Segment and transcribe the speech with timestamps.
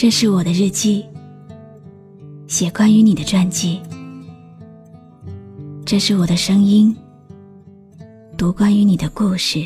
[0.00, 1.04] 这是我的日记，
[2.48, 3.82] 写关于你的传记。
[5.84, 6.96] 这是我的声音，
[8.34, 9.62] 读关于你的故事。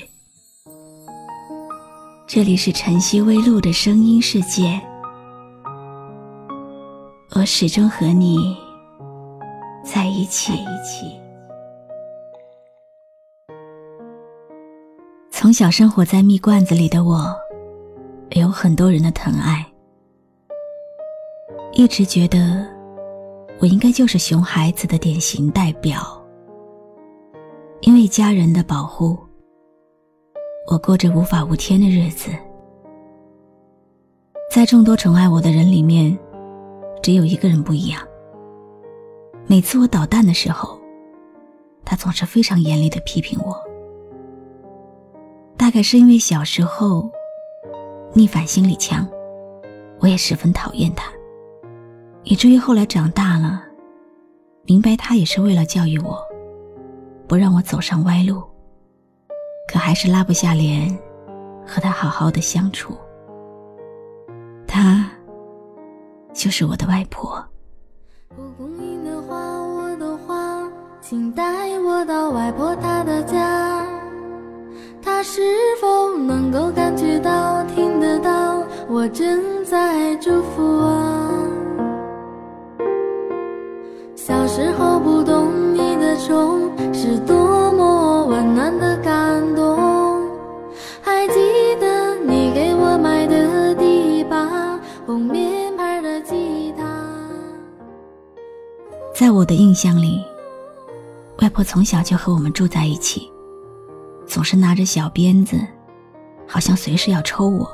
[2.27, 4.81] 这里是晨曦微露的声音世界，
[7.37, 8.57] 我始终和你
[9.85, 10.53] 在一起。
[15.31, 17.33] 从小生活在蜜罐子里的我，
[18.33, 19.65] 有很多人的疼爱。
[21.77, 22.65] 一直觉得，
[23.59, 26.01] 我应该就是熊孩子的典型代表。
[27.81, 29.19] 因为家人的保护，
[30.71, 32.31] 我过着无法无天的日子。
[34.53, 36.17] 在众多宠爱我的人里面，
[37.03, 38.01] 只有一个人不一样。
[39.49, 40.79] 每次我捣蛋的时候，
[41.85, 43.61] 他总是非常严厉的批评我。
[45.57, 47.11] 大概是因为小时候
[48.13, 49.05] 逆反心理强，
[49.99, 51.13] 我也十分讨厌他。
[52.25, 53.63] 以至于后来长大了，
[54.65, 56.19] 明白他也是为了教育我，
[57.29, 58.43] 不让我走上歪路。
[59.69, 60.89] 可还是拉不下脸
[61.67, 62.97] 和他好好的相处。
[64.67, 65.09] 她
[66.33, 67.43] 就是我的外婆。
[68.35, 70.67] 蒲公英的花，我的花，
[71.01, 73.87] 请带我到外婆她的家。
[75.03, 75.43] 她是
[75.81, 81.31] 否能够感觉到、听得到我正在祝福啊？
[86.27, 90.27] 中是多么温暖的感动，
[91.03, 96.85] 还记得你给我买的第一把封面牌的吉他。
[99.15, 100.25] 在我的印象里，
[101.43, 103.31] 外婆从小就和我们住在一起，
[104.27, 105.61] 总是拿着小鞭子，
[106.47, 107.71] 好像随时要抽我。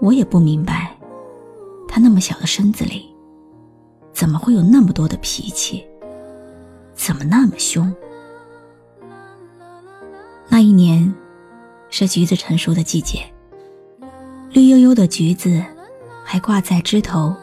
[0.00, 0.92] 我也不明白，
[1.86, 3.14] 她那么小的身子里。
[4.12, 5.86] 怎么会有那么多的脾气？
[7.08, 7.90] 怎么那么凶？
[10.46, 11.14] 那一年
[11.88, 13.24] 是橘子成熟的季节，
[14.50, 15.64] 绿油油的橘子
[16.22, 17.34] 还挂在枝头，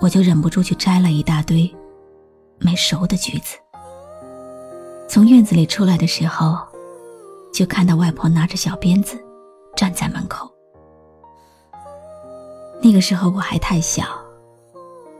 [0.00, 1.70] 我就忍不住去摘了一大堆
[2.58, 3.58] 没熟的橘子。
[5.06, 6.56] 从院子里出来的时候，
[7.52, 9.22] 就看到外婆拿着小鞭子
[9.76, 10.50] 站在门口。
[12.80, 14.04] 那个时候我还太小。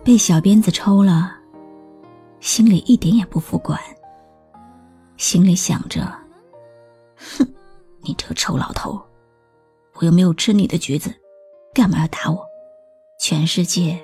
[0.02, 1.36] 被小鞭子抽了，
[2.40, 3.78] 心里一点也不服管。
[5.16, 6.00] 心里想着
[7.38, 7.46] ：“哼，
[8.02, 9.00] 你这个臭老头，
[9.96, 11.14] 我又没有吃你的橘子，
[11.74, 12.46] 干嘛要打我？
[13.18, 14.00] 全世界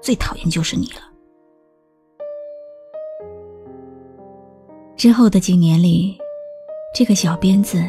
[0.00, 1.00] 最讨厌就是你了。”
[4.96, 6.16] 之后的几年里，
[6.94, 7.82] 这个小鞭子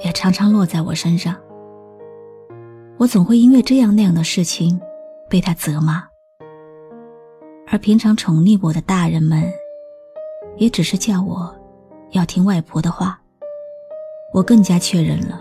[0.00, 1.36] 也常常落在我身上。
[2.98, 4.80] 我总会因为这样那样的事情
[5.28, 6.13] 被他责骂。
[7.74, 9.52] 而平常宠溺我的大人们，
[10.58, 11.52] 也只是叫我
[12.12, 13.20] 要听外婆的话。
[14.32, 15.40] 我更加确认了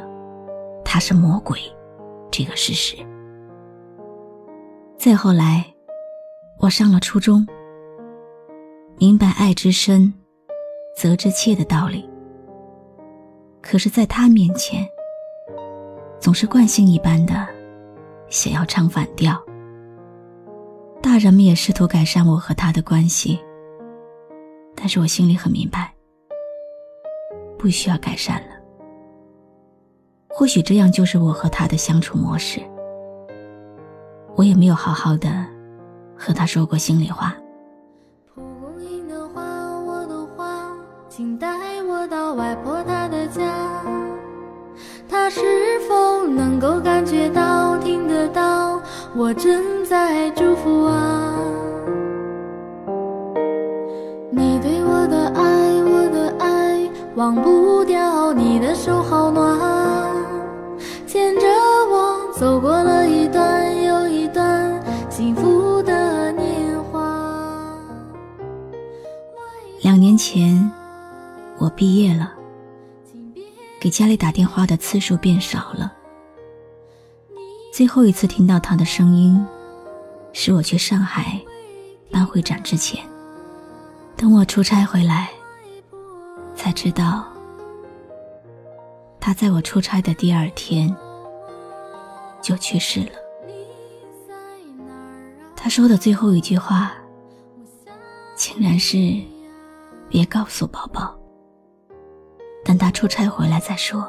[0.83, 1.59] 他是魔鬼
[2.31, 2.97] 这个事实。
[4.97, 5.63] 再后来，
[6.57, 7.45] 我上了初中，
[8.97, 10.11] 明白爱之深，
[10.97, 12.09] 责之切的道理。
[13.61, 14.83] 可是，在他面前，
[16.19, 17.47] 总是惯性一般的
[18.27, 19.39] 想要唱反调。
[21.03, 23.37] 大人们也试图改善我和他的关系，
[24.73, 25.93] 但是我心里很明白，
[27.59, 28.55] 不需要改善了。
[30.29, 32.61] 或许这样就是我和他的相处模式。
[34.35, 35.29] 我也没有好好的
[36.17, 37.35] 和他说过心里话。
[38.33, 39.43] 蒲公英的花，
[39.81, 40.71] 我的花，
[41.09, 43.43] 请带我到外婆她的家。
[45.07, 45.41] 她是
[45.81, 48.81] 否能够感觉到、听得到？
[49.15, 51.37] 我正在祝福啊，
[54.31, 60.11] 你对我的爱，我的爱，忘不掉你的手好暖，
[61.05, 61.41] 牵着
[61.91, 67.77] 我走过了一段又一段幸福的年华。
[69.83, 70.71] 两年前，
[71.59, 72.33] 我毕业了，
[73.79, 75.94] 给家里打电话的次数变少了。
[77.71, 79.39] 最后一次听到他的声音，
[80.33, 81.39] 是我去上海
[82.12, 83.03] 办会展之前。
[84.18, 85.30] 等我出差回来，
[86.56, 87.25] 才知道
[89.19, 90.95] 他在我出差的第二天
[92.41, 93.12] 就去世了。
[95.56, 96.91] 他说的最后一句话，
[98.35, 98.97] 竟然是
[100.09, 101.18] “别告诉宝宝，
[102.65, 104.06] 等他出差回来再说，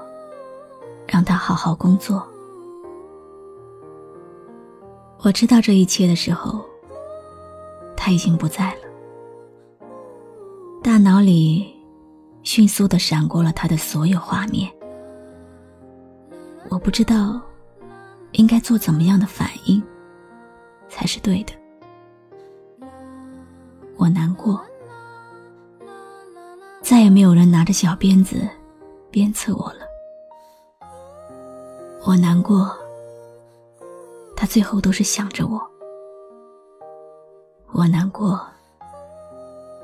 [1.07, 2.29] 让他好好工作。”
[5.25, 6.63] 我知道这一切的时候，
[7.97, 8.81] 他已经不在了。
[10.83, 11.75] 大脑里
[12.43, 14.71] 迅速的闪过了他的所有画面。
[16.69, 17.41] 我不知道
[18.33, 19.83] 应该做怎么样的反应
[20.91, 21.55] 才是对的。
[23.97, 24.63] 我难过，
[26.83, 28.47] 再也没有人拿着小鞭子
[29.11, 29.87] 鞭策我了。
[32.05, 32.77] 我难过，
[34.45, 35.59] 他最后都是想着我。
[37.73, 38.39] 我难过，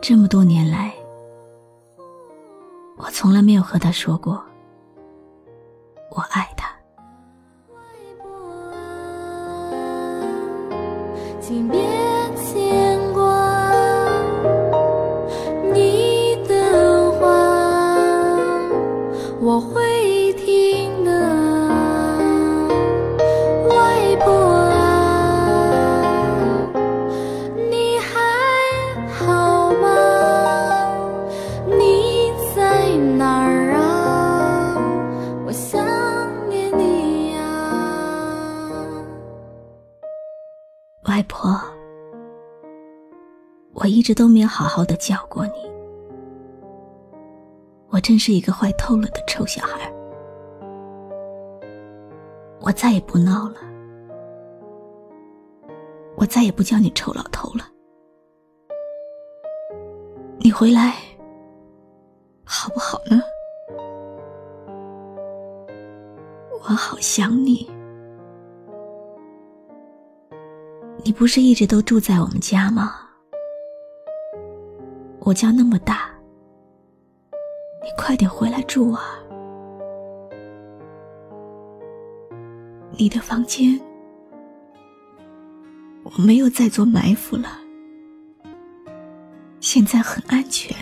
[0.02, 0.92] 这么多年来，
[2.98, 4.44] 我从来没有和他说过
[43.72, 45.52] 我一直都没有好好的教过你，
[47.88, 49.90] 我真是一个坏透了的臭小孩。
[52.60, 53.56] 我再也不闹了，
[56.16, 57.64] 我再也不叫你臭老头了。
[60.38, 60.94] 你回来
[62.44, 63.22] 好不好呢？
[66.52, 67.70] 我好想你。
[71.02, 73.09] 你不是一直都住在我们家吗？
[75.30, 76.10] 我家那么大，
[77.84, 79.16] 你快点回来住啊！
[82.98, 83.80] 你的房间，
[86.02, 87.48] 我没有再做埋伏了，
[89.60, 90.76] 现在很安全。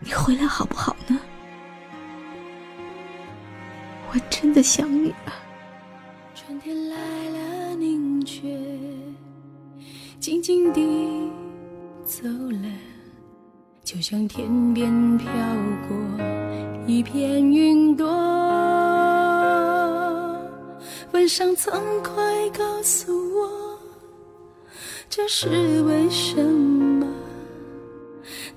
[0.00, 1.20] 你回来好不好呢？
[4.10, 5.34] 我真的想你了。
[6.34, 8.58] 春天来了，凝却，
[10.18, 11.30] 静静地
[12.12, 12.68] 走了，
[13.82, 15.26] 就像天边飘
[15.88, 15.96] 过
[16.86, 18.06] 一片云朵。
[21.10, 21.72] 坟上曾
[22.02, 22.12] 快
[22.50, 23.10] 告诉
[23.40, 23.78] 我，
[25.08, 27.06] 这是为什么？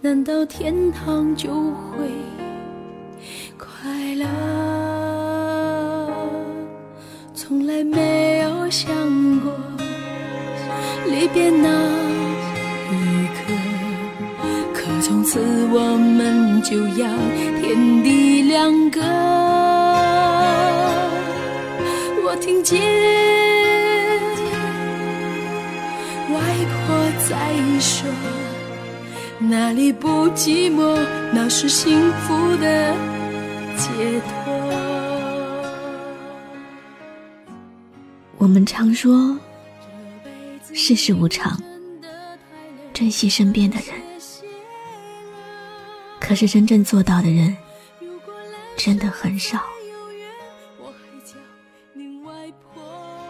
[0.02, 2.12] 难道天堂就会
[3.58, 4.26] 快乐？
[7.34, 8.94] 从来没有想
[9.40, 9.54] 过
[11.06, 12.05] 离别那
[15.36, 17.10] 此我们就要
[17.62, 19.02] 天地两隔。
[22.24, 22.82] 我听见
[26.32, 26.40] 外
[26.72, 26.96] 婆
[27.28, 27.36] 在
[27.82, 28.10] 说，
[29.38, 30.98] 哪里不寂寞，
[31.34, 32.96] 那是幸福的
[33.76, 33.92] 解
[34.22, 34.32] 脱。
[38.38, 39.38] 我们常说
[40.72, 41.62] 世事无常，
[42.94, 43.94] 珍惜身边的人。
[46.28, 47.56] 可是真正做到的人
[48.76, 49.62] 真的很少。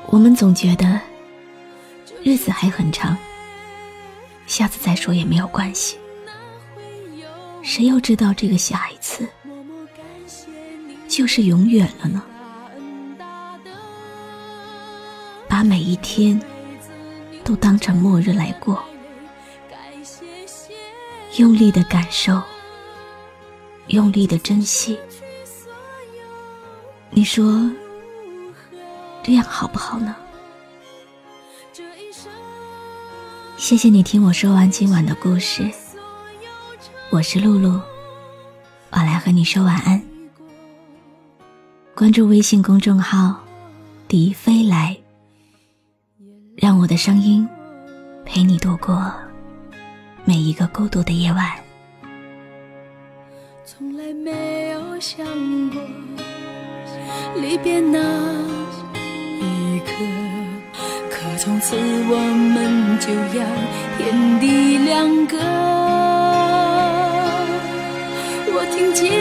[0.07, 0.97] 我们总觉得
[2.23, 3.17] 日子还很长，
[4.47, 5.97] 下次再说也没有关系。
[7.61, 9.27] 谁又知道这个下一次
[11.09, 12.23] 就是永远了呢？
[15.49, 16.41] 把每一天
[17.43, 18.81] 都当成末日来过，
[21.37, 22.41] 用力的感受，
[23.87, 24.97] 用力的珍惜。
[27.11, 27.69] 你说
[29.23, 30.15] 这样好不好呢？
[33.57, 35.71] 谢谢你听我说完今晚的故事，
[37.09, 37.79] 我是露露，
[38.91, 40.01] 我来和你说晚安。
[41.95, 43.39] 关注微信公众号
[44.07, 44.95] “笛飞来”。
[46.57, 47.47] 让我的声音
[48.25, 49.13] 陪你度过
[50.23, 51.64] 每一个孤独的夜晚。
[54.13, 55.25] 没有想
[55.69, 55.81] 过
[57.41, 57.99] 离别那
[59.39, 59.93] 一刻，
[61.09, 62.15] 可从此我
[62.53, 63.45] 们就要
[63.97, 65.37] 天地两隔。
[68.53, 69.11] 我听见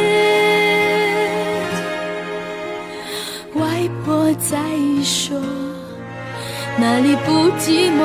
[3.54, 4.58] 外婆在
[5.02, 5.40] 说。
[6.76, 8.00] 哪里不寂寞？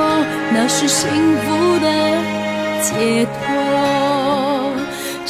[0.52, 1.08] 那是幸
[1.38, 1.86] 福的
[2.80, 3.69] 解脱。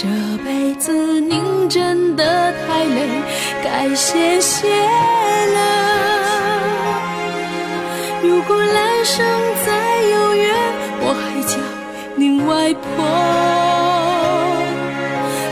[0.02, 0.06] 这
[0.42, 3.06] 辈子您真的太累，
[3.62, 5.58] 该歇歇了。
[8.22, 9.22] 如果来生
[9.66, 9.70] 再
[10.08, 10.54] 有缘，
[11.02, 11.58] 我还叫
[12.16, 12.88] 您外婆。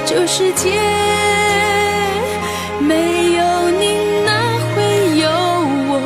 [0.07, 0.81] 这世界
[2.81, 3.45] 没有
[3.79, 4.33] 您，哪
[4.73, 4.77] 会
[5.19, 5.29] 有
[5.91, 6.01] 我？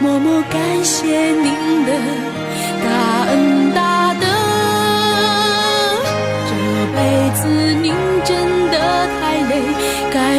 [0.00, 1.92] 默默感谢您的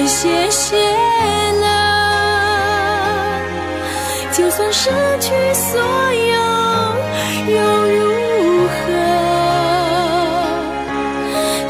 [0.07, 0.77] 谢谢
[1.61, 1.65] 了，
[4.31, 5.81] 就算失去所
[6.13, 6.35] 有，
[7.53, 7.57] 又
[7.89, 8.73] 如何？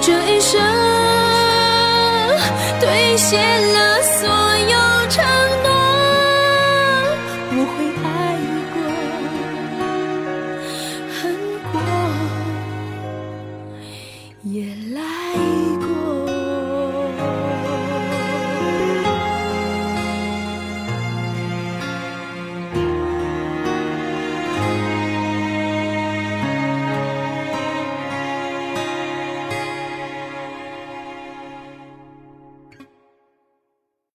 [0.02, 0.62] 这一生
[2.80, 3.42] 兑现
[3.74, 4.76] 了所有
[5.10, 5.24] 承
[5.64, 5.68] 诺，
[7.52, 7.74] 我会
[8.04, 8.06] 爱
[8.74, 8.76] 过。
[11.16, 11.24] 恨
[11.72, 11.74] 过。
[14.44, 14.54] 也
[14.94, 15.00] 来
[15.75, 15.75] 过。